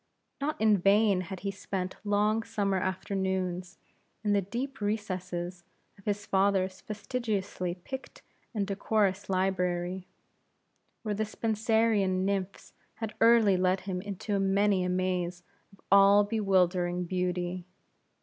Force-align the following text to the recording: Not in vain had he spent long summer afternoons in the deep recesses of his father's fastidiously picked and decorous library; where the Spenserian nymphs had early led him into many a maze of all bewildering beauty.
Not 0.41 0.59
in 0.59 0.79
vain 0.79 1.21
had 1.21 1.41
he 1.41 1.51
spent 1.51 1.95
long 2.03 2.41
summer 2.41 2.79
afternoons 2.79 3.77
in 4.23 4.33
the 4.33 4.41
deep 4.41 4.81
recesses 4.81 5.63
of 5.95 6.05
his 6.05 6.25
father's 6.25 6.81
fastidiously 6.81 7.75
picked 7.75 8.23
and 8.51 8.65
decorous 8.65 9.29
library; 9.29 10.07
where 11.03 11.13
the 11.13 11.23
Spenserian 11.23 12.25
nymphs 12.25 12.73
had 12.95 13.13
early 13.21 13.57
led 13.57 13.81
him 13.81 14.01
into 14.01 14.39
many 14.39 14.83
a 14.83 14.89
maze 14.89 15.43
of 15.71 15.81
all 15.91 16.23
bewildering 16.23 17.03
beauty. 17.05 17.67